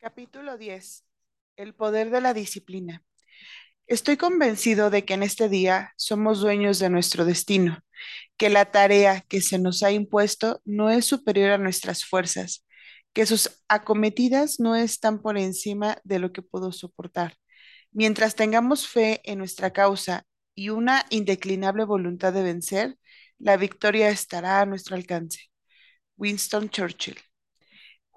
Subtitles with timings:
[0.00, 1.04] Capítulo 10.
[1.56, 3.04] El poder de la disciplina.
[3.86, 7.80] Estoy convencido de que en este día somos dueños de nuestro destino,
[8.38, 12.66] que la tarea que se nos ha impuesto no es superior a nuestras fuerzas,
[13.12, 17.36] que sus acometidas no están por encima de lo que puedo soportar.
[17.92, 20.24] Mientras tengamos fe en nuestra causa
[20.54, 22.96] y una indeclinable voluntad de vencer,
[23.38, 25.50] la victoria estará a nuestro alcance.
[26.16, 27.18] Winston Churchill.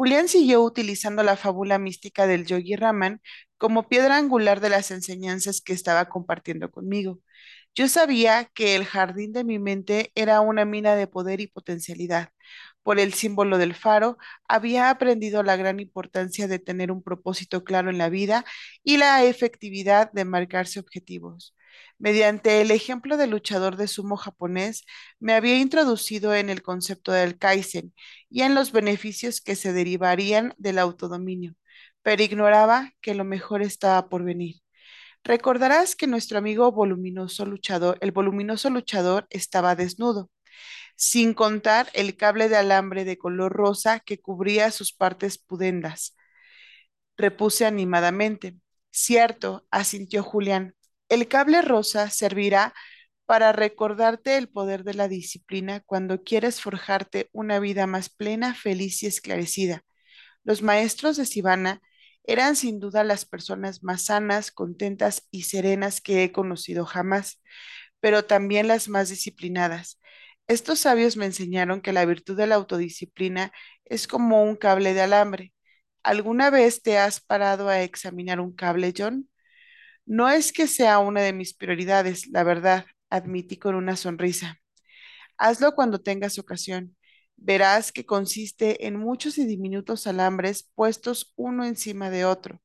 [0.04, 3.22] Julián siguió utilizando la fábula mística del Yogi Raman
[3.58, 7.22] como piedra angular de las enseñanzas que estaba compartiendo conmigo.
[7.74, 12.32] Yo sabía que el jardín de mi mente era una mina de poder y potencialidad.
[12.84, 17.90] Por el símbolo del faro, había aprendido la gran importancia de tener un propósito claro
[17.90, 18.44] en la vida
[18.84, 21.56] y la efectividad de marcarse objetivos.
[21.98, 24.86] Mediante el ejemplo del luchador de sumo japonés,
[25.20, 27.94] me había introducido en el concepto del Kaizen
[28.30, 31.56] y en los beneficios que se derivarían del autodominio,
[32.02, 34.58] pero ignoraba que lo mejor estaba por venir.
[35.24, 40.30] Recordarás que nuestro amigo voluminoso luchador, el voluminoso luchador, estaba desnudo,
[40.96, 46.16] sin contar el cable de alambre de color rosa que cubría sus partes pudendas.
[47.18, 48.58] Repuse animadamente.
[48.92, 50.76] Cierto, asintió Julián.
[51.14, 52.74] El cable rosa servirá
[53.28, 59.04] para recordarte el poder de la disciplina cuando quieres forjarte una vida más plena, feliz
[59.04, 59.84] y esclarecida.
[60.44, 61.82] Los maestros de Sivana
[62.24, 67.44] eran sin duda las personas más sanas, contentas y serenas que he conocido jamás,
[68.00, 70.00] pero también las más disciplinadas.
[70.48, 73.52] Estos sabios me enseñaron que la virtud de la autodisciplina
[73.86, 75.54] es como un cable de alambre.
[76.02, 79.30] ¿Alguna vez te has parado a examinar un cable, John?
[80.06, 84.60] No es que sea una de mis prioridades, la verdad, admití con una sonrisa.
[85.38, 86.96] Hazlo cuando tengas ocasión.
[87.38, 92.62] Verás que consiste en muchos y diminutos alambres puestos uno encima de otro.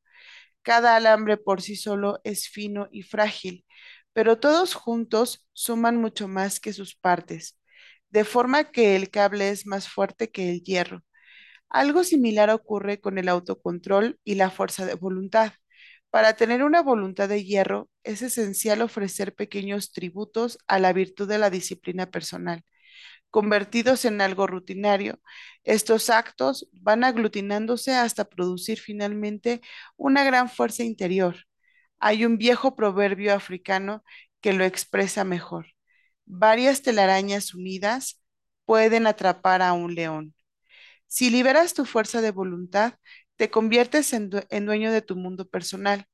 [0.63, 3.67] Cada alambre por sí solo es fino y frágil,
[4.13, 7.59] pero todos juntos suman mucho más que sus partes,
[8.11, 11.05] de forma que el cable es más fuerte que el hierro.
[11.71, 15.53] Algo similar ocurre con el autocontrol y la fuerza de voluntad.
[16.11, 21.39] Para tener una voluntad de hierro es esencial ofrecer pequeños tributos a la virtud de
[21.39, 22.65] la disciplina personal.
[23.31, 25.21] Convertidos en algo rutinario,
[25.65, 29.61] estos actos van aglutinándose hasta producir finalmente
[29.97, 31.37] una gran fuerza interior.
[32.01, 34.05] Hay un viejo proverbio africano
[34.41, 35.67] que lo expresa mejor.
[36.27, 38.23] Varias telarañas unidas
[38.65, 40.35] pueden atrapar a un león.
[41.07, 42.95] Si liberas tu fuerza de voluntad,
[43.39, 44.31] te conviertes en,
[44.67, 46.07] dueño de tu mundo personal.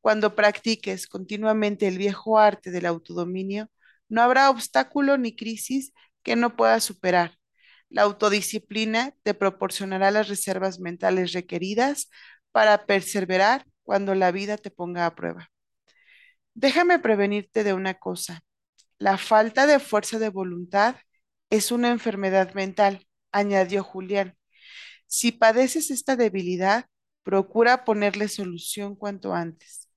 [0.00, 3.70] Cuando practiques continuamente el viejo arte del autodominio,
[4.08, 5.92] no habrá obstáculo ni crisis
[6.22, 7.38] que no puedas superar.
[7.90, 12.10] La autodisciplina te proporcionará las reservas mentales requeridas
[12.52, 15.50] para perseverar cuando la vida te ponga a prueba.
[16.54, 18.42] Déjame prevenirte de una cosa.
[18.98, 20.96] La falta de fuerza de voluntad
[21.50, 24.36] es una enfermedad mental, añadió Julián.
[25.06, 26.86] Si padeces esta debilidad,
[27.22, 29.90] procura ponerle solución cuanto antes.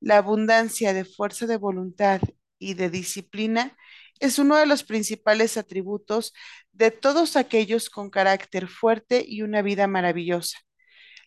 [0.00, 2.20] La abundancia de fuerza de voluntad
[2.58, 3.76] y de disciplina
[4.20, 6.32] es uno de los principales atributos
[6.72, 10.58] de todos aquellos con carácter fuerte y una vida maravillosa.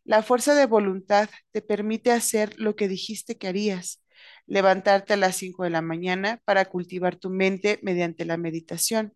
[0.03, 4.03] La fuerza de voluntad te permite hacer lo que dijiste que harías,
[4.45, 9.13] levantarte a las 5 de la mañana para cultivar tu mente mediante la meditación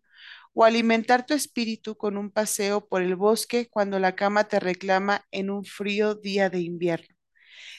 [0.54, 5.24] o alimentar tu espíritu con un paseo por el bosque cuando la cama te reclama
[5.30, 7.14] en un frío día de invierno.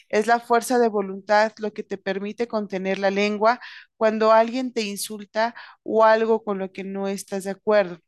[0.09, 3.59] Es la fuerza de voluntad lo que te permite contener la lengua
[3.97, 8.00] cuando alguien te insulta o algo con lo que no estás de acuerdo.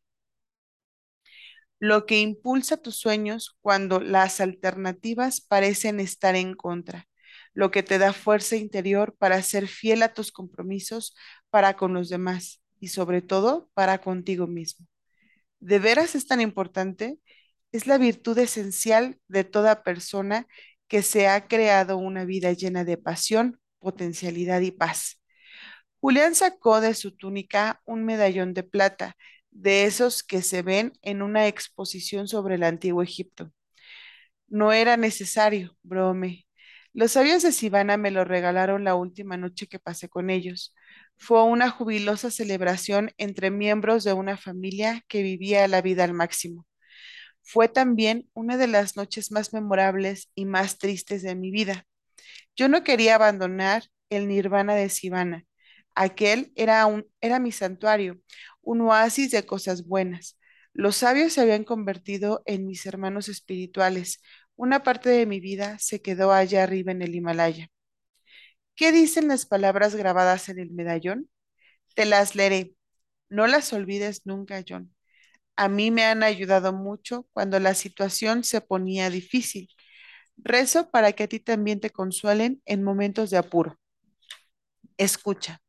[1.80, 7.08] Lo que impulsa tus sueños cuando las alternativas parecen estar en contra.
[7.54, 11.16] Lo que te da fuerza interior para ser fiel a tus compromisos
[11.50, 14.86] para con los demás y sobre todo para contigo mismo.
[15.60, 17.20] ¿De veras es tan importante?
[17.72, 20.48] Es la virtud esencial de toda persona
[20.88, 25.20] que se ha creado una vida llena de pasión, potencialidad y paz.
[26.00, 29.16] Julián sacó de su túnica un medallón de plata,
[29.50, 33.52] de esos que se ven en una exposición sobre el antiguo Egipto.
[34.48, 36.48] No era necesario, brome.
[36.94, 40.76] Los sabios de Sivana me lo regalaron la última noche que pasé con ellos.
[41.18, 46.68] Fue una jubilosa celebración entre miembros de una familia que vivía la vida al máximo.
[47.44, 51.86] Fue también una de las noches más memorables y más tristes de mi vida.
[52.56, 55.46] Yo no quería abandonar el nirvana de Sivana.
[55.96, 58.20] Aquel era, un, era mi santuario,
[58.62, 60.40] un oasis de cosas buenas.
[60.74, 64.22] Los sabios se habían convertido en mis hermanos espirituales,
[64.58, 67.70] Una parte de mi vida se quedó allá arriba en el Himalaya.
[68.76, 71.30] ¿Qué dicen las palabras grabadas en el medallón?
[71.96, 72.76] Te las leeré.
[73.30, 74.96] No las olvides nunca, John.
[75.58, 79.70] A mí me han ayudado mucho cuando la situación se ponía difícil.
[80.38, 83.80] Rezo para que a ti también te consuelen en momentos de apuro.
[84.98, 85.62] Escucha.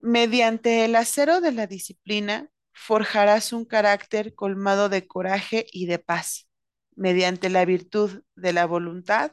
[0.00, 6.48] Mediante el acero de la disciplina, forjarás un carácter colmado de coraje y de paz.
[6.96, 9.32] Mediante la virtud de la voluntad,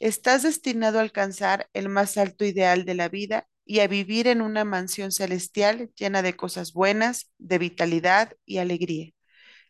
[0.00, 4.42] estás destinado a alcanzar el más alto ideal de la vida y a vivir en
[4.42, 9.12] una mansión celestial llena de cosas buenas, de vitalidad y alegría.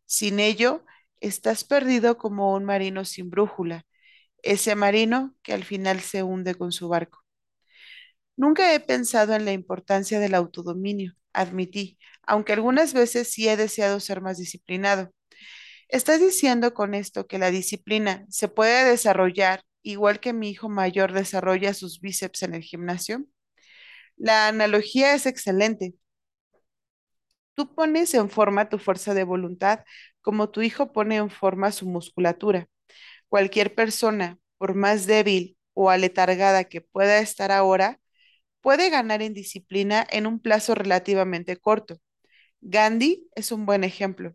[0.07, 0.85] Sin ello,
[1.21, 3.87] estás perdido como un marino sin brújula,
[4.43, 7.21] ese marino que al final se hunde con su barco.
[8.37, 14.01] Nunca he pensado en la importancia del autodominio, admití, aunque algunas veces sí he deseado
[14.01, 15.11] ser más disciplinado.
[15.89, 21.13] ¿Estás diciendo con esto que la disciplina se puede desarrollar igual que mi hijo mayor
[21.13, 23.25] desarrolla sus bíceps en el gimnasio?
[24.17, 25.95] La analogía es excelente.
[27.55, 29.81] Tú pones en forma tu fuerza de voluntad
[30.23, 32.69] como tu hijo pone en forma su musculatura.
[33.29, 38.01] Cualquier persona, por más débil o aletargada que pueda estar ahora,
[38.63, 41.99] puede ganar en disciplina en un plazo relativamente corto.
[42.63, 44.35] Gandhi es un buen ejemplo.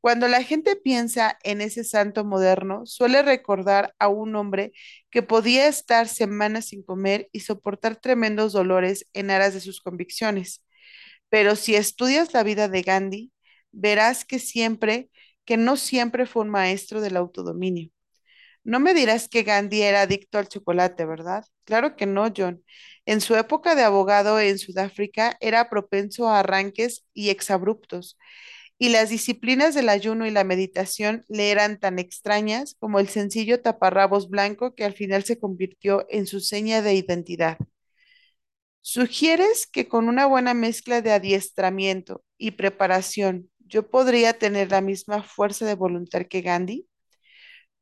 [0.00, 4.72] Cuando la gente piensa en ese santo moderno, suele recordar a un hombre
[5.10, 10.64] que podía estar semanas sin comer y soportar tremendos dolores en aras de sus convicciones.
[11.30, 13.32] Pero si estudias la vida de Gandhi,
[13.72, 15.10] verás que siempre,
[15.44, 17.90] que no siempre fue un maestro del autodominio.
[18.64, 21.44] No me dirás que Gandhi era adicto al chocolate, ¿verdad?
[21.64, 22.62] Claro que no, John.
[23.06, 28.18] En su época de abogado en Sudáfrica era propenso a arranques y exabruptos,
[28.78, 33.60] y las disciplinas del ayuno y la meditación le eran tan extrañas como el sencillo
[33.60, 37.58] taparrabos blanco que al final se convirtió en su seña de identidad.
[38.80, 45.22] ¿Sugieres que con una buena mezcla de adiestramiento y preparación yo podría tener la misma
[45.22, 46.86] fuerza de voluntad que Gandhi?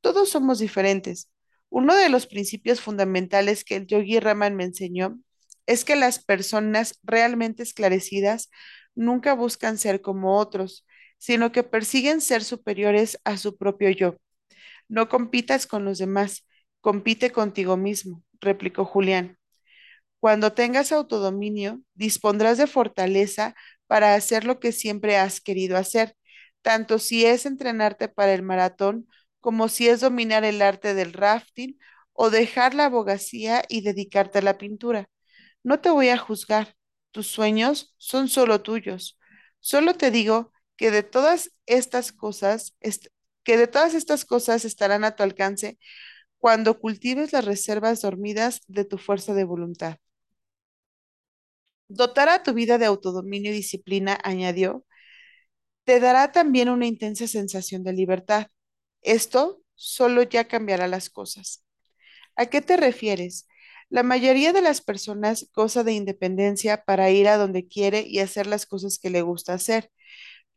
[0.00, 1.30] Todos somos diferentes.
[1.68, 5.18] Uno de los principios fundamentales que el yogi Raman me enseñó
[5.66, 8.50] es que las personas realmente esclarecidas
[8.96, 10.86] nunca buscan ser como otros,
[11.18, 14.16] sino que persiguen ser superiores a su propio yo.
[14.88, 16.46] No compitas con los demás,
[16.80, 19.38] compite contigo mismo, replicó Julián.
[20.20, 23.54] Cuando tengas autodominio, dispondrás de fortaleza
[23.86, 26.16] para hacer lo que siempre has querido hacer,
[26.62, 29.08] tanto si es entrenarte para el maratón
[29.40, 31.78] como si es dominar el arte del rafting
[32.12, 35.08] o dejar la abogacía y dedicarte a la pintura.
[35.64, 36.75] No te voy a juzgar,
[37.16, 39.18] tus sueños son solo tuyos.
[39.60, 42.76] Solo te digo que de todas estas cosas,
[43.42, 45.78] que de todas estas cosas estarán a tu alcance
[46.38, 49.96] cuando cultives las reservas dormidas de tu fuerza de voluntad.
[51.88, 54.84] Dotar a tu vida de autodominio y disciplina, añadió,
[55.84, 58.48] te dará también una intensa sensación de libertad.
[59.00, 61.64] Esto solo ya cambiará las cosas.
[62.36, 63.48] ¿A qué te refieres?
[63.88, 68.46] La mayoría de las personas goza de independencia para ir a donde quiere y hacer
[68.46, 69.90] las cosas que le gusta hacer,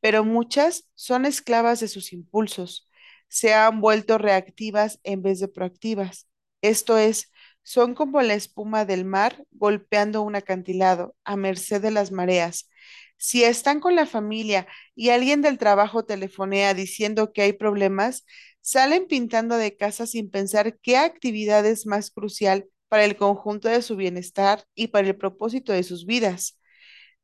[0.02, 2.90] pero muchas son esclavas de sus impulsos.
[3.30, 6.28] Se han vuelto reactivas en vez de proactivas.
[6.62, 7.32] Esto es,
[7.64, 12.70] son como la espuma del mar golpeando un acantilado a merced de las mareas.
[13.18, 18.26] Si están con la familia y alguien del trabajo telefonea diciendo que hay problemas,
[18.62, 23.82] salen pintando de casa sin pensar qué actividad es más crucial para el conjunto de
[23.82, 26.60] su bienestar y para el propósito de sus vidas.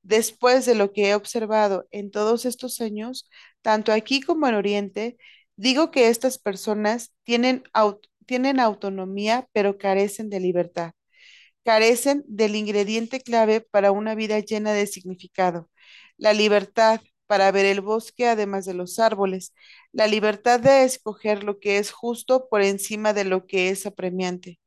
[0.04, 3.30] Después de lo que he observado en todos estos años,
[3.62, 5.18] tanto aquí como en Oriente,
[5.56, 7.64] digo que estas personas tienen,
[8.26, 10.94] tienen autonomía, pero carecen de libertad.
[11.64, 15.70] Carecen del ingrediente clave para una vida llena de significado,
[16.18, 19.54] la libertad para ver el bosque además de los árboles,
[19.92, 24.60] la libertad de escoger lo que es justo por encima de lo que es apremiante.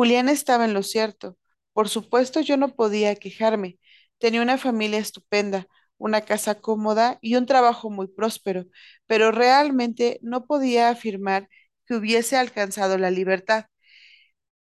[0.00, 1.36] Julián estaba en lo cierto.
[1.74, 3.78] Por supuesto, yo no podía quejarme.
[4.16, 5.66] Tenía una familia estupenda,
[5.98, 8.64] una casa cómoda y un trabajo muy próspero,
[9.06, 11.48] pero realmente no podía afirmar
[11.86, 13.66] que hubiese alcanzado la libertad.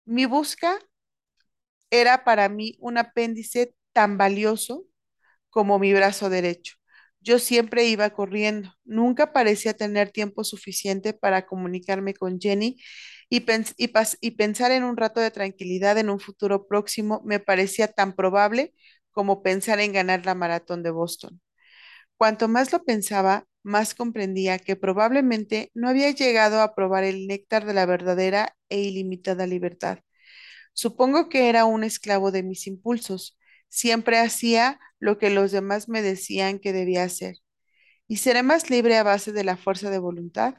[0.06, 0.78] Mi busca
[1.90, 4.86] era para mí un apéndice tan valioso
[5.50, 6.76] como mi brazo derecho.
[7.22, 12.78] Yo siempre iba corriendo, nunca parecía tener tiempo suficiente para comunicarme con Jenny
[13.30, 13.46] y,
[14.22, 18.74] y pensar en un rato de tranquilidad en un futuro próximo me parecía tan probable
[19.12, 21.42] como pensar en ganar la maratón de Boston.
[22.18, 27.66] Cuanto más lo pensaba, más comprendía que probablemente no había llegado a probar el néctar
[27.66, 30.00] de la verdadera e ilimitada libertad.
[30.74, 33.38] Supongo que era un esclavo de mis impulsos.
[33.70, 37.38] Siempre hacía lo que los demás me decían que debía hacer.
[38.08, 40.56] ¿Y seré más libre a base de la fuerza de voluntad?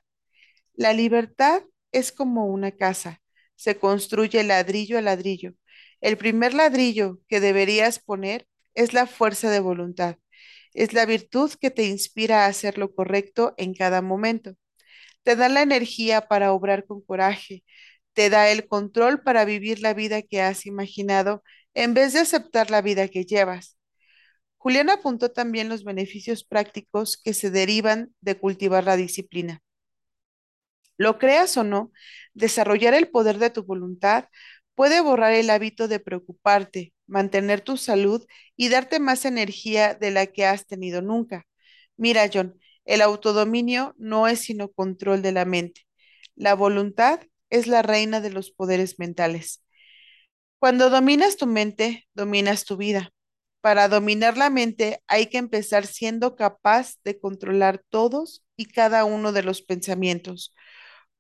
[0.75, 1.63] La libertad
[1.93, 3.21] es como una casa.
[3.57, 5.55] Se construye ladrillo a ladrillo.
[6.01, 10.17] El primer ladrillo que deberías poner es la fuerza de voluntad.
[10.75, 14.55] Es la virtud que te inspira a hacer lo correcto en cada momento.
[15.23, 17.65] Te da la energía para obrar con coraje.
[18.15, 21.43] Te da el control para vivir la vida que has imaginado
[21.75, 23.79] en vez de aceptar la vida que llevas.
[24.59, 29.63] Julián apuntó también los beneficios prácticos que se derivan de cultivar la disciplina.
[31.01, 31.93] Lo creas o no,
[32.35, 34.27] desarrollar el poder de tu voluntad
[34.75, 40.27] puede borrar el hábito de preocuparte, mantener tu salud y darte más energía de la
[40.27, 41.47] que has tenido nunca.
[41.97, 45.87] Mira, John, el autodominio no es sino control de la mente.
[46.35, 49.65] La voluntad es la reina de los poderes mentales.
[50.59, 53.11] Cuando dominas tu mente, dominas tu vida.
[53.63, 59.33] Para dominar la mente hay que empezar siendo capaz de controlar todos y cada uno
[59.33, 60.55] de los pensamientos.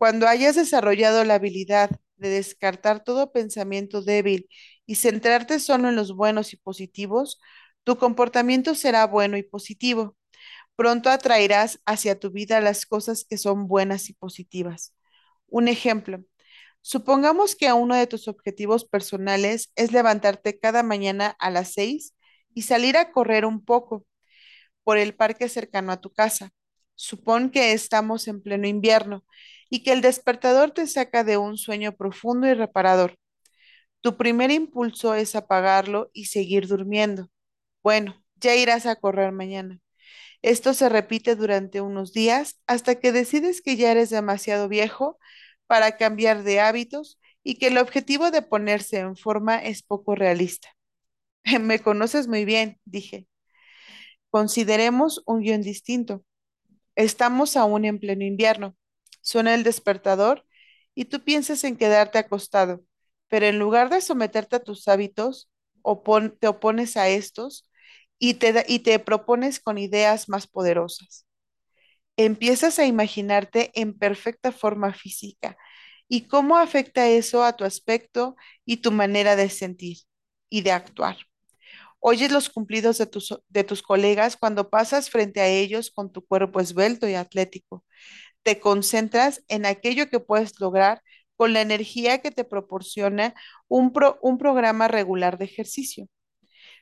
[0.00, 4.48] Cuando hayas desarrollado la habilidad de descartar todo pensamiento débil
[4.86, 7.38] y centrarte solo en los buenos y positivos,
[7.84, 10.16] tu comportamiento será bueno y positivo.
[10.74, 14.94] Pronto atraerás hacia tu vida las cosas que son buenas y positivas.
[15.48, 16.24] Un ejemplo,
[16.80, 22.14] supongamos que uno de tus objetivos personales es levantarte cada mañana a las seis
[22.54, 24.06] y salir a correr un poco
[24.82, 26.52] por el parque cercano a tu casa.
[26.94, 29.26] Supón que estamos en pleno invierno
[29.70, 33.16] y que el despertador te saca de un sueño profundo y reparador.
[34.00, 37.28] Tu primer impulso es apagarlo y seguir durmiendo.
[37.82, 39.80] Bueno, ya irás a correr mañana.
[40.42, 45.18] Esto se repite durante unos días hasta que decides que ya eres demasiado viejo
[45.66, 50.68] para cambiar de hábitos y que el objetivo de ponerse en forma es poco realista.
[51.60, 53.26] Me conoces muy bien, dije.
[54.30, 56.24] Consideremos un guion distinto.
[56.96, 58.76] Estamos aún en pleno invierno.
[59.22, 60.44] Suena el despertador
[60.94, 62.82] y tú piensas en quedarte acostado,
[63.28, 65.50] pero en lugar de someterte a tus hábitos,
[66.40, 67.68] te opones a estos
[68.18, 71.26] y te, y te propones con ideas más poderosas.
[72.16, 75.56] Empiezas a imaginarte en perfecta forma física
[76.08, 78.36] y cómo afecta eso a tu aspecto
[78.66, 79.98] y tu manera de sentir
[80.50, 81.16] y de actuar.
[82.00, 86.26] Oyes los cumplidos de tus, de tus colegas cuando pasas frente a ellos con tu
[86.26, 87.84] cuerpo esbelto y atlético
[88.42, 91.02] te concentras en aquello que puedes lograr
[91.36, 93.34] con la energía que te proporciona
[93.68, 93.92] un,
[94.22, 96.08] un programa regular de ejercicio.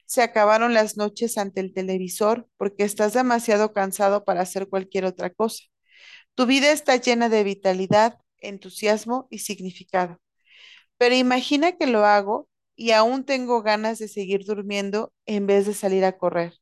[0.07, 5.31] Se acabaron las noches ante el televisor porque estás demasiado cansado para hacer cualquier otra
[5.31, 5.65] cosa.
[6.35, 10.19] Tu vida está llena de vitalidad, entusiasmo y significado.
[10.99, 15.75] Pero imagina que lo hago y aún tengo ganas de seguir durmiendo en vez de
[15.75, 16.55] salir a correr.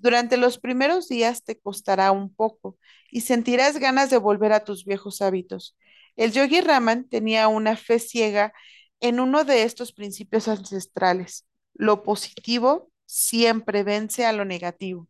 [0.00, 2.78] Durante los primeros días te costará un poco
[3.10, 5.76] y sentirás ganas de volver a tus viejos hábitos.
[6.16, 8.54] El yogi Raman tenía una fe ciega
[9.00, 11.46] en uno de estos principios ancestrales.
[11.74, 15.06] Lo positivo siempre vence a lo negativo.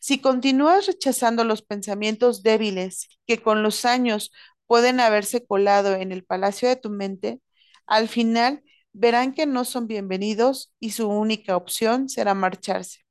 [0.00, 4.32] Si continúas rechazando los pensamientos débiles que con los años
[4.66, 7.40] pueden haberse colado en el palacio de tu mente,
[7.86, 13.07] al final verán que no son bienvenidos y su única opción será marcharse.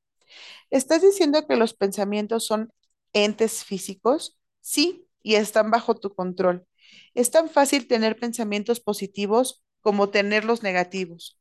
[0.69, 2.71] ¿Estás diciendo que los pensamientos son
[3.13, 4.37] entes físicos?
[4.61, 6.65] Sí, y están bajo tu control.
[7.13, 11.39] Es tan fácil tener pensamientos positivos como tenerlos negativos.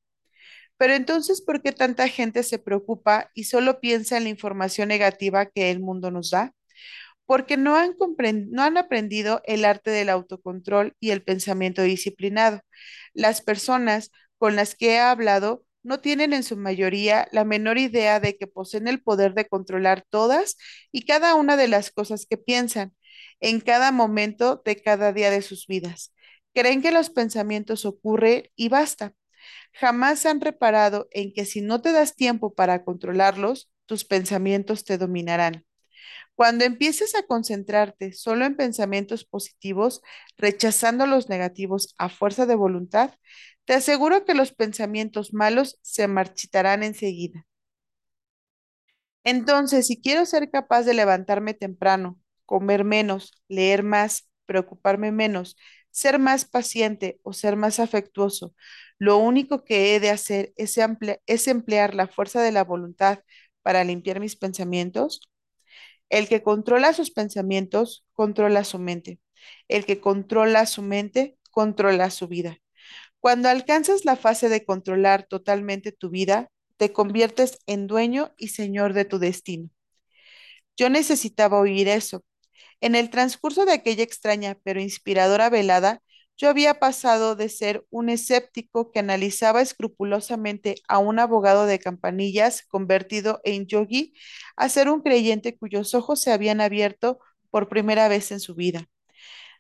[0.79, 5.47] Pero entonces, ¿por qué tanta gente se preocupa y solo piensa en la información negativa
[5.47, 6.55] que el mundo nos da?
[7.27, 7.97] Porque no han,
[8.51, 12.61] no han aprendido el arte del autocontrol y el pensamiento disciplinado.
[13.15, 18.21] Las personas con las que he hablado no tienen en su mayoría la menor idea
[18.21, 20.57] de que poseen el poder de controlar todas
[20.93, 22.95] y cada una de las cosas que piensan
[23.41, 26.13] en cada momento de cada día de sus vidas.
[26.55, 29.15] Creen que los pensamientos ocurren y basta.
[29.73, 34.99] Jamás han reparado en que si no te das tiempo para controlarlos, tus pensamientos te
[34.99, 35.65] dominarán.
[36.35, 40.03] Cuando empieces a concentrarte solo en pensamientos positivos,
[40.37, 43.13] rechazando los negativos a fuerza de voluntad,
[43.67, 47.47] te aseguro que los pensamientos malos se marchitarán enseguida.
[49.25, 55.57] Entonces, si quiero ser capaz de levantarme temprano, comer menos, leer más, preocuparme menos,
[55.91, 58.55] ser más paciente o ser más afectuoso,
[58.99, 60.79] lo único que he de hacer es,
[61.27, 63.21] es emplear la fuerza de la voluntad
[63.63, 65.21] para limpiar mis pensamientos.
[66.11, 69.21] El que controla sus pensamientos, controla su mente.
[69.69, 72.59] El que controla su mente, controla su vida.
[73.21, 78.93] Cuando alcanzas la fase de controlar totalmente tu vida, te conviertes en dueño y señor
[78.93, 79.71] de tu destino.
[80.77, 82.25] Yo necesitaba oír eso.
[82.81, 86.03] En el transcurso de aquella extraña pero inspiradora velada,
[86.37, 92.63] yo había pasado de ser un escéptico que analizaba escrupulosamente a un abogado de campanillas
[92.69, 94.15] convertido en yogi
[94.57, 98.87] a ser un creyente cuyos ojos se habían abierto por primera vez en su vida.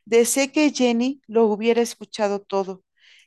[0.06, 2.84] Deseé que Jenny lo hubiera escuchado todo.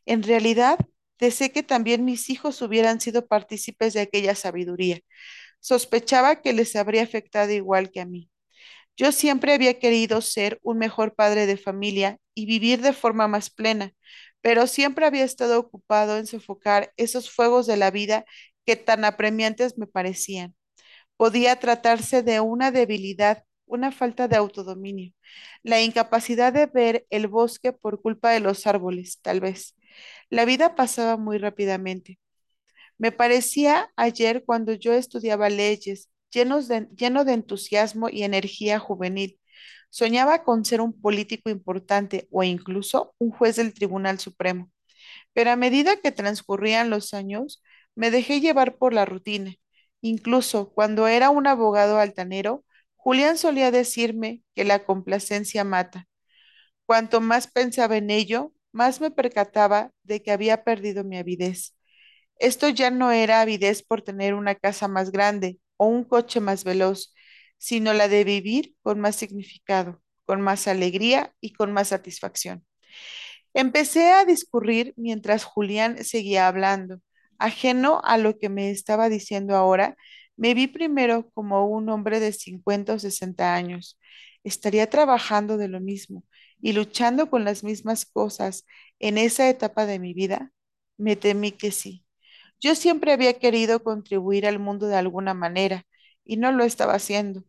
[0.10, 0.80] En realidad,
[1.20, 5.00] deseé que también mis hijos hubieran sido partícipes de aquella sabiduría.
[5.62, 8.30] Sospechaba que les habría afectado igual que a mí.
[8.98, 13.50] Yo siempre había querido ser un mejor padre de familia y vivir de forma más
[13.52, 13.94] plena,
[14.42, 18.26] pero siempre había estado ocupado en sofocar esos fuegos de la vida
[18.66, 20.56] que tan apremiantes me parecían.
[21.18, 25.14] Podía tratarse de una debilidad, una falta de autodominio,
[25.64, 29.76] la incapacidad de ver el bosque por culpa de los árboles, tal vez.
[30.30, 32.20] La vida pasaba muy rápidamente.
[32.98, 39.40] Me parecía ayer cuando yo estudiaba leyes, llenos de, lleno de entusiasmo y energía juvenil.
[39.90, 44.72] Soñaba con ser un político importante o incluso un juez del Tribunal Supremo.
[45.34, 47.64] Pero a medida que transcurrían los años,
[47.96, 49.54] me dejé llevar por la rutina.
[50.02, 52.66] Incluso cuando era un abogado altanero,
[52.96, 56.08] Julián solía decirme que la complacencia mata.
[56.86, 61.76] Cuanto más pensaba en ello, más me percataba de que había perdido mi avidez.
[62.38, 66.64] Esto ya no era avidez por tener una casa más grande o un coche más
[66.64, 67.14] veloz,
[67.58, 72.66] sino la de vivir con más significado, con más alegría y con más satisfacción.
[73.54, 77.02] Empecé a discurrir mientras Julián seguía hablando.
[77.38, 79.96] Ajeno a lo que me estaba diciendo ahora,
[80.38, 84.00] me vi primero como un hombre de 50 o 60 años.
[84.44, 86.24] ¿Estaría trabajando de lo mismo
[86.62, 88.66] y luchando con las mismas cosas
[89.00, 90.52] en esa etapa de mi vida?
[90.98, 92.06] Me temí que sí.
[92.60, 95.86] Yo siempre había querido contribuir al mundo de alguna manera
[96.26, 97.44] y no lo estaba haciendo.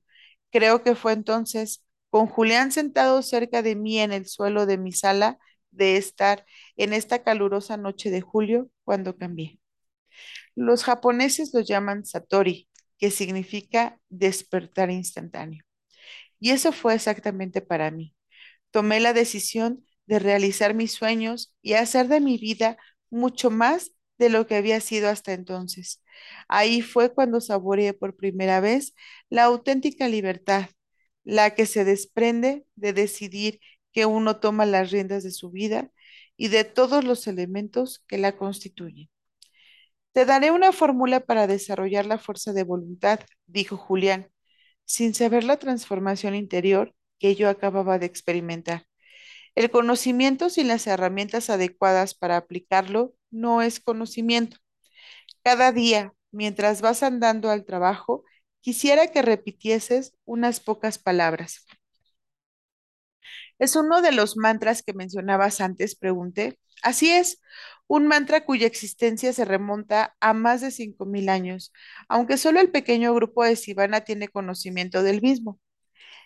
[0.50, 4.92] Creo que fue entonces, con Julián sentado cerca de mí en el suelo de mi
[4.92, 5.38] sala
[5.70, 6.44] de estar
[6.76, 9.60] en esta calurosa noche de julio, cuando cambié.
[10.54, 15.64] Los japoneses lo llaman Satori, que significa despertar instantáneo.
[16.40, 18.14] Y eso fue exactamente para mí.
[18.70, 22.76] Tomé la decisión de realizar mis sueños y hacer de mi vida
[23.10, 26.02] mucho más de lo que había sido hasta entonces.
[26.48, 28.94] Ahí fue cuando saboreé por primera vez
[29.30, 30.68] la auténtica libertad,
[31.24, 33.60] la que se desprende de decidir
[33.92, 35.90] que uno toma las riendas de su vida
[36.36, 39.10] y de todos los elementos que la constituyen.
[40.12, 44.30] Te daré una fórmula para desarrollar la fuerza de voluntad, dijo Julián,
[44.84, 48.86] sin saber la transformación interior que yo acababa de experimentar.
[49.54, 54.58] El conocimiento sin las herramientas adecuadas para aplicarlo no es conocimiento.
[55.44, 58.24] Cada día, mientras vas andando al trabajo,
[58.60, 61.66] quisiera que repitieses unas pocas palabras.
[63.58, 65.94] ¿Es uno de los mantras que mencionabas antes?
[65.96, 66.58] Pregunté.
[66.82, 67.40] Así es,
[67.86, 71.72] un mantra cuya existencia se remonta a más de 5.000 años,
[72.08, 75.58] aunque solo el pequeño grupo de Sivana tiene conocimiento del mismo.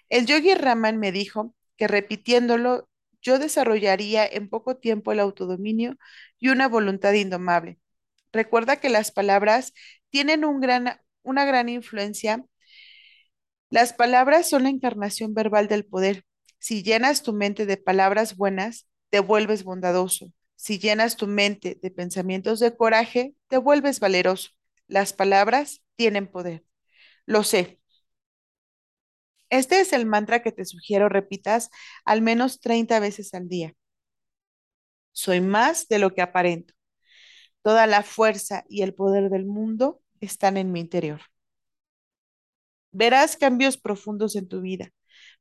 [0.08, 2.88] El yogi Raman me dijo que repitiéndolo
[3.22, 5.96] yo desarrollaría en poco tiempo el autodominio
[6.38, 7.78] y una voluntad indomable.
[8.32, 9.72] Recuerda que las palabras
[10.10, 12.44] tienen una gran influencia.
[13.70, 16.24] Las palabras son la encarnación verbal del poder.
[16.58, 20.32] Si llenas tu mente de palabras buenas, te vuelves bondadoso.
[20.56, 24.50] Si llenas tu mente de pensamientos de coraje, te vuelves valeroso.
[24.86, 26.64] Las palabras tienen poder.
[27.26, 27.80] Lo sé,
[29.58, 31.70] este es el mantra que te sugiero repitas
[32.04, 33.74] al menos 30 veces al día.
[35.12, 36.74] Soy más de lo que aparento.
[37.62, 41.20] Toda la fuerza y el poder del mundo están en mi interior.
[42.92, 44.90] Verás cambios profundos en tu vida.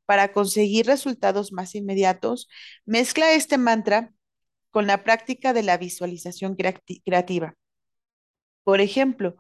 [0.06, 2.48] Para conseguir resultados más inmediatos,
[2.86, 4.12] mezcla este mantra
[4.72, 7.56] con la práctica de la visualización creativa.
[8.64, 9.38] Por ejemplo,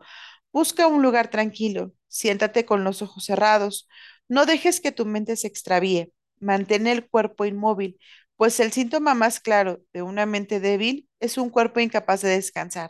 [0.51, 3.87] busca un lugar tranquilo, siéntate con los ojos cerrados
[4.27, 6.13] no dejes que tu mente se extravíe.
[6.39, 7.99] Mantén el cuerpo inmóvil,
[8.35, 12.89] pues el síntoma más claro de una mente débil es un cuerpo incapaz de descansar.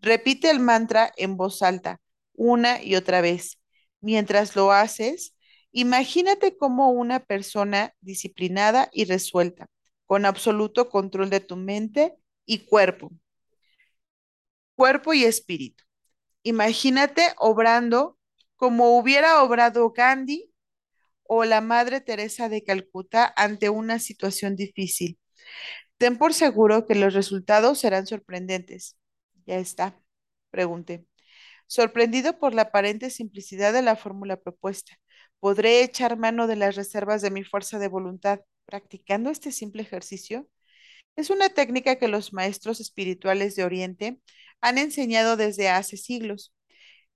[0.00, 2.00] Repite el mantra en voz alta,
[2.34, 3.58] una y otra vez.
[4.00, 5.34] Mientras lo haces,
[5.72, 9.68] imagínate como una persona disciplinada y resuelta,
[10.06, 12.14] con absoluto control de tu mente
[12.46, 13.10] y cuerpo.
[14.74, 15.84] Cuerpo y espíritu.
[16.42, 18.18] Imagínate obrando
[18.56, 20.52] como hubiera obrado Gandhi
[21.24, 25.18] o la Madre Teresa de Calcuta ante una situación difícil.
[25.98, 28.98] Ten por seguro que los resultados serán sorprendentes.
[29.46, 30.00] Ya está,
[30.50, 31.06] pregunté,
[31.66, 34.98] sorprendido por la aparente simplicidad de la fórmula propuesta.
[35.40, 40.48] ¿Podré echar mano de las reservas de mi fuerza de voluntad practicando este simple ejercicio?
[41.16, 44.20] Es una técnica que los maestros espirituales de Oriente
[44.60, 46.54] han enseñado desde hace siglos.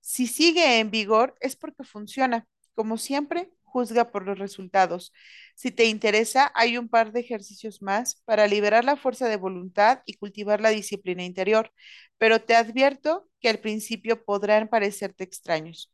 [0.01, 2.47] Si sigue en vigor es porque funciona.
[2.75, 5.13] Como siempre, juzga por los resultados.
[5.55, 10.01] Si te interesa, hay un par de ejercicios más para liberar la fuerza de voluntad
[10.05, 11.71] y cultivar la disciplina interior,
[12.17, 15.93] pero te advierto que al principio podrán parecerte extraños.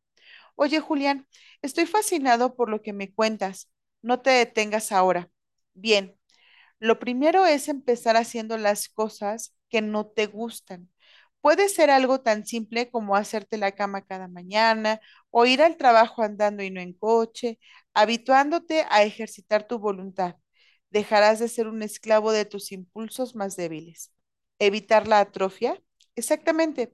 [0.56, 1.28] Oye, Julián,
[1.62, 3.72] estoy fascinado por lo que me cuentas.
[4.02, 5.30] No te detengas ahora.
[5.74, 6.16] Bien,
[6.80, 10.90] lo primero es empezar haciendo las cosas que no te gustan.
[11.42, 16.22] Puede ser algo tan simple como hacerte la cama cada mañana o ir al trabajo
[16.24, 17.60] andando y no en coche,
[17.94, 20.36] habituándote a ejercitar tu voluntad.
[20.90, 24.12] Dejarás de ser un esclavo de tus impulsos más débiles.
[24.60, 25.82] Evitar la atrofia.
[26.16, 26.94] Exactamente.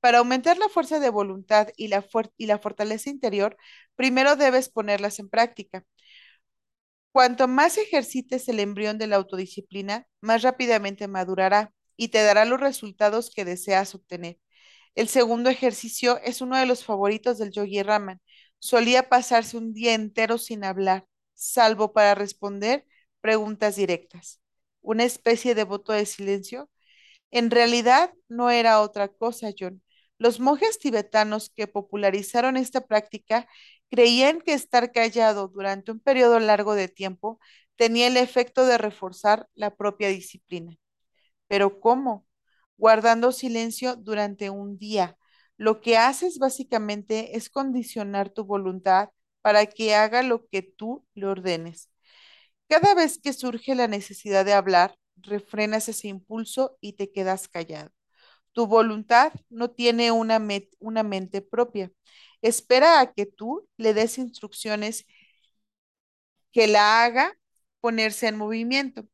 [0.00, 2.04] Para aumentar la fuerza de voluntad y la,
[2.36, 3.56] y la fortaleza interior,
[3.94, 5.84] primero debes ponerlas en práctica.
[7.12, 12.60] Cuanto más ejercites el embrión de la autodisciplina, más rápidamente madurará y te dará los
[12.60, 14.38] resultados que deseas obtener.
[14.94, 18.20] El segundo ejercicio es uno de los favoritos del Yogi Raman.
[18.58, 22.86] Solía pasarse un día entero sin hablar, salvo para responder
[23.20, 24.40] preguntas directas.
[24.82, 26.70] Una especie de voto de silencio.
[27.30, 29.82] En realidad no era otra cosa, John.
[30.18, 33.48] Los monjes tibetanos que popularizaron esta práctica
[33.90, 37.40] creían que estar callado durante un periodo largo de tiempo
[37.76, 40.78] tenía el efecto de reforzar la propia disciplina.
[41.52, 42.26] Pero ¿cómo?
[42.78, 45.18] Guardando silencio durante un día.
[45.58, 49.10] Lo que haces básicamente es condicionar tu voluntad
[49.42, 51.90] para que haga lo que tú le ordenes.
[52.68, 57.90] Cada vez que surge la necesidad de hablar, refrenas ese impulso y te quedas callado.
[58.52, 60.40] Tu voluntad no tiene una,
[60.80, 61.92] una mente propia.
[62.42, 65.06] Espera a que tú le des instrucciones
[66.52, 67.36] que la haga
[67.80, 69.06] ponerse en movimiento.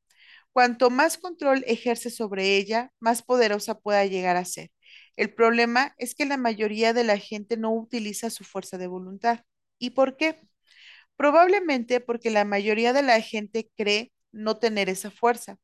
[0.58, 4.72] Cuanto más control ejerce sobre ella, más poderosa pueda llegar a ser.
[5.14, 9.44] El problema es que la mayoría de la gente no utiliza su fuerza de voluntad.
[9.78, 10.40] ¿Y por qué?
[11.16, 15.58] Probablemente porque la mayoría de la gente cree no tener esa fuerza.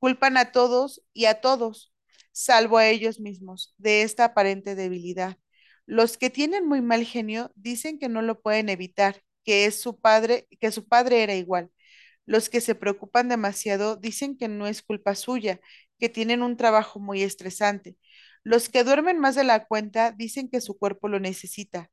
[0.00, 1.94] Culpan a todos y a todos
[2.32, 5.38] salvo a ellos mismos, de esta aparente debilidad.
[5.86, 10.00] Los que tienen muy mal genio dicen que no lo pueden evitar, que es su
[10.00, 11.70] padre, que su padre era igual.
[12.26, 15.60] Los que se preocupan demasiado dicen que no es culpa suya,
[15.98, 17.96] que tienen un trabajo muy estresante.
[18.44, 21.90] Los que duermen más de la cuenta dicen que su cuerpo lo necesita.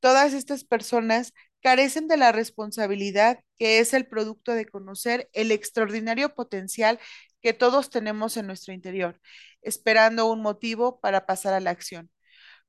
[0.00, 6.34] Todas estas personas carecen de la responsabilidad que es el producto de conocer el extraordinario
[6.34, 7.00] potencial
[7.42, 9.20] que todos tenemos en nuestro interior,
[9.62, 12.10] esperando un motivo para pasar a la acción.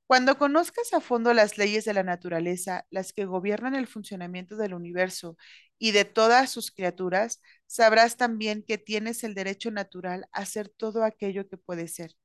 [0.10, 4.74] Cuando conozcas a fondo las leyes de la naturaleza, las que gobiernan el funcionamiento del
[4.74, 5.38] universo
[5.78, 11.04] y de todas sus criaturas, sabrás también que tienes el derecho natural a hacer todo
[11.04, 12.16] aquello que puedes ser.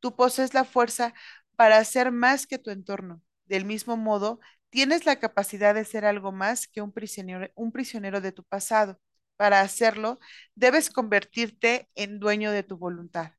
[0.00, 1.14] Tú posees la fuerza
[1.56, 3.22] para hacer más que tu entorno.
[3.46, 8.20] Del mismo modo, tienes la capacidad de ser algo más que un prisionero, un prisionero
[8.22, 9.00] de tu pasado.
[9.36, 10.20] Para hacerlo,
[10.54, 13.32] debes convertirte en dueño de tu voluntad.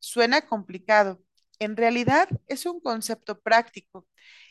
[0.00, 1.22] Suena complicado.
[1.58, 4.06] En realidad es un concepto práctico.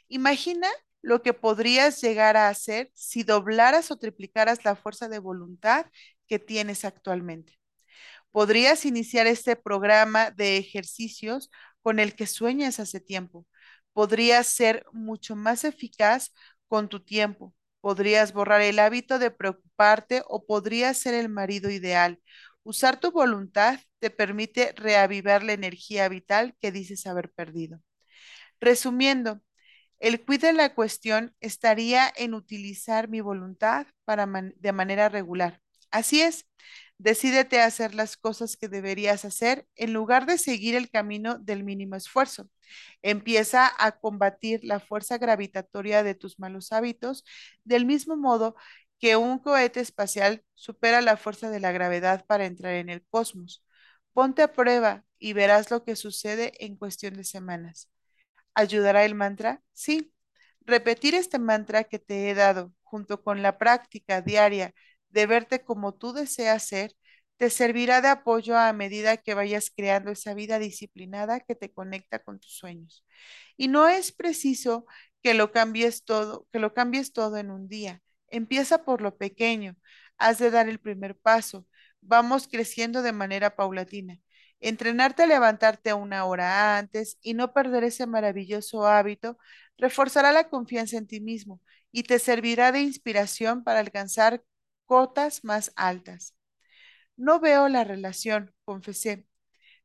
[0.08, 0.68] Imagina
[1.02, 5.86] lo que podrías llegar a hacer si doblaras o triplicaras la fuerza de voluntad
[6.28, 7.54] que tienes actualmente.
[8.32, 11.50] Podrías iniciar este programa de ejercicios
[11.82, 13.46] con el que sueñas hace tiempo.
[13.94, 16.34] Podrías ser mucho más eficaz
[16.68, 22.20] con tu tiempo, Podrías borrar el hábito de preocuparte o podrías ser el marido ideal.
[22.65, 27.80] Usar tu voluntad te permite reavivar la energía vital que dices haber perdido.
[28.60, 29.41] Resumiendo,
[29.99, 35.62] el quid de la cuestión estaría en utilizar mi voluntad para de manera regular.
[35.91, 36.47] Así es,
[36.97, 41.63] decídete a hacer las cosas que deberías hacer en lugar de seguir el camino del
[41.63, 42.49] mínimo esfuerzo.
[43.04, 47.23] Empieza a combatir la fuerza gravitatoria de tus malos hábitos
[47.63, 48.56] del mismo modo
[48.99, 53.63] que un cohete espacial supera la fuerza de la gravedad para entrar en el cosmos.
[54.13, 57.89] Ponte a prueba y verás lo que sucede en cuestión de semanas.
[58.53, 59.62] ¿Ayudará el mantra?
[59.73, 60.13] Sí.
[60.62, 64.73] Repetir este mantra que te he dado junto con la práctica diaria
[65.10, 66.93] de verte como tú deseas ser
[67.38, 72.19] te servirá de apoyo a medida que vayas creando esa vida disciplinada que te conecta
[72.19, 73.05] con tus sueños.
[73.58, 74.86] Y no es preciso
[75.21, 78.01] que lo cambies todo, que lo cambies todo en un día.
[78.36, 79.78] Empieza por lo pequeño,
[80.17, 81.65] has de dar el primer paso.
[82.02, 84.19] Vamos creciendo de manera paulatina.
[84.60, 89.38] Entrenarte a levantarte una hora antes y no perder ese maravilloso hábito
[89.78, 94.43] reforzará la confianza en ti mismo y te servirá de inspiración para alcanzar
[94.86, 96.36] cotas más altas.
[97.17, 99.28] No veo la relación, confesé.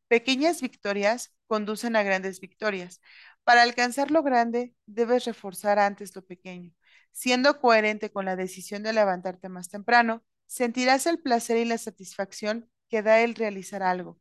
[0.09, 3.01] Pequeñas victorias conducen a grandes victorias.
[3.45, 6.73] Para alcanzar lo grande, debes reforzar antes lo pequeño.
[7.12, 12.70] Siendo coherente con la decisión de levantarte más temprano, sentirás el placer y la satisfacción
[12.88, 14.18] que da el realizar algo.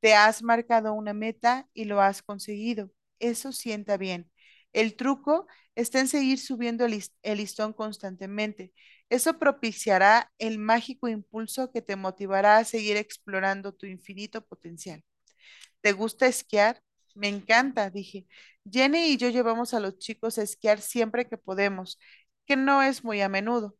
[0.00, 2.90] Te has marcado una meta y lo has conseguido.
[3.18, 4.30] Eso sienta bien.
[4.72, 7.02] El truco está en seguir subiendo el,
[7.36, 8.72] listón constantemente.
[9.10, 15.02] Eso propiciará el mágico impulso que te motivará a seguir explorando tu infinito potencial.
[15.80, 16.82] ¿Te gusta esquiar?
[17.14, 18.26] Me encanta, dije.
[18.70, 21.98] Jenny y yo llevamos a los chicos a esquiar siempre que podemos,
[22.46, 23.76] que no es muy a menudo.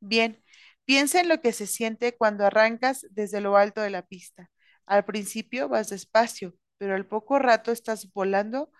[0.00, 0.42] Bien,
[0.84, 4.50] piensa en lo que se siente cuando arrancas desde lo alto de la pista.
[4.86, 8.70] Al principio vas despacio, pero al poco rato estás volando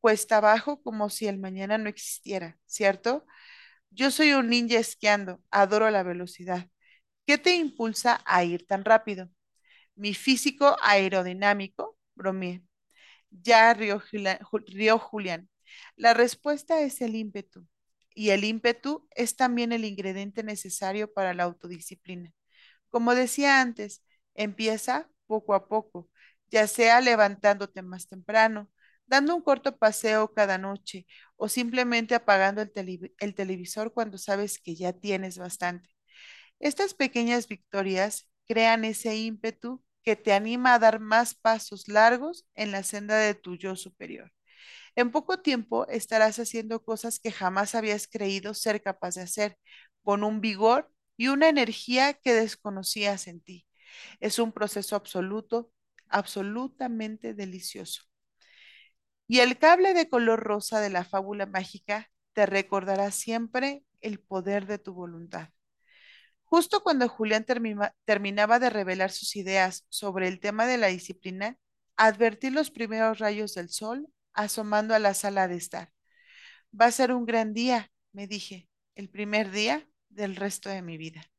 [0.00, 3.26] cuesta abajo como si el mañana no existiera, ¿cierto?
[3.90, 6.68] Yo soy un ninja esquiando, adoro la velocidad.
[7.26, 9.30] ¿Qué te impulsa a ir tan rápido?
[9.96, 12.62] Mi físico aerodinámico, bromeé.
[13.30, 14.00] Ya rió,
[14.98, 15.48] Julián.
[15.96, 17.66] La respuesta es el ímpetu.
[18.18, 22.32] Y el ímpetu es también el ingrediente necesario para la autodisciplina.
[22.90, 24.04] Como decía antes,
[24.34, 26.08] empieza poco a poco,
[26.50, 28.72] ya sea levantándote más temprano,
[29.06, 34.74] dando un corto paseo cada noche o simplemente apagando el, el, televisor cuando sabes que
[34.74, 35.88] ya tienes bastante.
[36.58, 42.72] Estas pequeñas victorias crean ese ímpetu que te anima a dar más pasos largos en
[42.72, 44.32] la senda de tu yo superior.
[44.96, 49.58] En poco tiempo estarás haciendo cosas que jamás habías creído ser capaz de hacer,
[50.02, 53.66] con un vigor y una energía que desconocías en ti.
[54.20, 55.72] Es un proceso absoluto,
[56.08, 58.02] absolutamente delicioso.
[59.26, 64.66] Y el cable de color rosa de la fábula mágica te recordará siempre el poder
[64.66, 65.50] de tu voluntad.
[66.44, 67.44] Justo cuando Julián
[68.04, 71.58] terminaba de revelar sus ideas sobre el tema de la disciplina,
[71.96, 75.92] advertí los primeros rayos del sol asomando a la sala de estar.
[76.78, 80.98] Va a ser un gran día, me dije, el primer día del resto de mi
[80.98, 81.30] vida.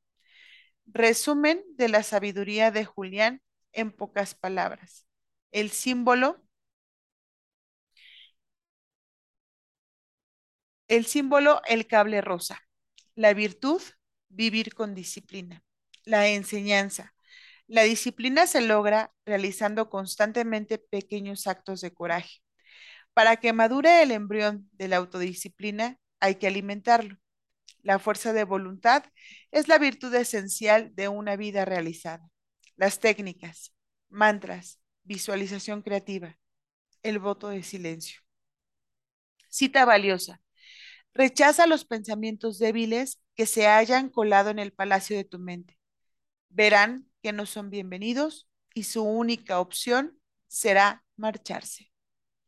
[0.88, 5.06] Resumen de la sabiduría de Julián en pocas palabras.
[5.52, 6.42] El símbolo
[10.90, 12.62] El símbolo, el cable rosa.
[13.16, 13.82] La virtud,
[14.30, 15.64] vivir con disciplina.
[16.04, 17.14] La enseñanza.
[17.68, 22.40] La disciplina se logra realizando constantemente pequeños actos de coraje.
[23.20, 27.18] Para que madure el embrión de la autodisciplina, hay que alimentarlo.
[27.82, 29.04] La fuerza de voluntad
[29.52, 32.26] es la virtud esencial de una vida realizada.
[32.78, 33.74] Las técnicas,
[34.08, 36.38] mantras, visualización creativa,
[37.04, 38.22] el voto de silencio.
[39.50, 40.42] Cita valiosa.
[41.14, 45.78] Rechaza los pensamientos débiles que se hayan colado en el palacio de tu mente.
[46.48, 51.89] Verán que no son bienvenidos y su única opción será marcharse.